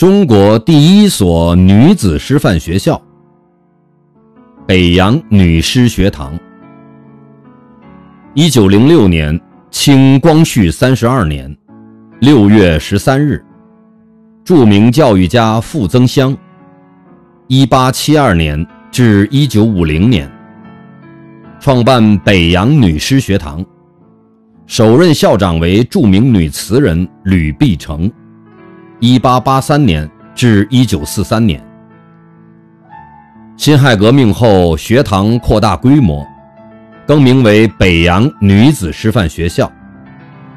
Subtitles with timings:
[0.00, 2.98] 中国第一所女子师范学校——
[4.66, 6.40] 北洋女师学堂。
[8.32, 9.38] 一九零六年，
[9.70, 11.54] 清光绪三十二年
[12.18, 13.44] 六月十三日，
[14.42, 16.34] 著名教育家傅增湘
[17.46, 20.32] （一八七二年至一九五零年）
[21.60, 23.62] 创办北洋女师学堂，
[24.66, 28.10] 首任校长为著名女词人吕碧城
[29.00, 31.58] （一八八三年至一九四三年）。
[33.56, 36.26] 辛亥革命后，学堂扩大规模。
[37.06, 39.72] 更名为北洋女子师范学校，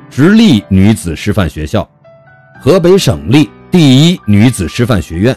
[0.09, 1.89] 直隶女子师范学校，
[2.59, 5.35] 河北省立第一女子师范学院。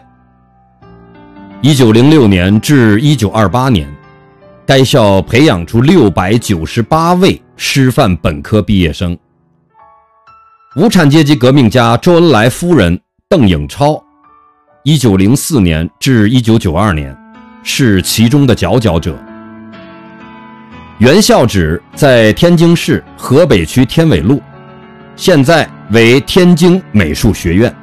[1.63, 3.89] 一九零六年至一九二八年，
[4.67, 9.17] 该校培养出六百九十八位师范本科毕业生。
[10.77, 13.99] 无产阶级革命家周恩来夫人邓颖超，
[14.83, 17.17] 一九零四年至一九九二年，
[17.63, 19.19] 是其中的佼佼者。
[20.99, 24.39] 原校址在天津市河北区天纬路，
[25.17, 27.75] 现在为天津美术学院。